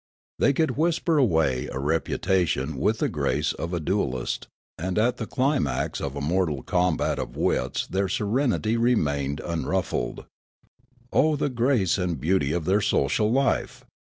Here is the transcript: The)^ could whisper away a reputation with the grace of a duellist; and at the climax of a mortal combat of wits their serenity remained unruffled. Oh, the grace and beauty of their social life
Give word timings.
The)^ 0.41 0.55
could 0.55 0.77
whisper 0.77 1.19
away 1.19 1.69
a 1.71 1.77
reputation 1.77 2.77
with 2.77 2.97
the 2.97 3.07
grace 3.07 3.53
of 3.53 3.71
a 3.71 3.79
duellist; 3.79 4.47
and 4.75 4.97
at 4.97 5.17
the 5.17 5.27
climax 5.27 6.01
of 6.01 6.15
a 6.15 6.21
mortal 6.21 6.63
combat 6.63 7.19
of 7.19 7.37
wits 7.37 7.85
their 7.85 8.09
serenity 8.09 8.77
remained 8.77 9.41
unruffled. 9.45 10.25
Oh, 11.13 11.35
the 11.35 11.49
grace 11.49 11.99
and 11.99 12.19
beauty 12.19 12.51
of 12.51 12.65
their 12.65 12.81
social 12.81 13.31
life 13.31 13.85